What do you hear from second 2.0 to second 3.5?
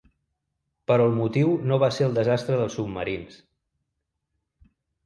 el desastre dels submarins.